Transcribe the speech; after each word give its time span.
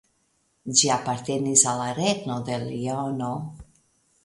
Ĝi 0.79 0.89
apartenis 0.95 1.65
al 1.73 1.79
la 1.83 1.91
Regno 1.99 2.39
de 2.51 2.59
Leono. 2.65 3.31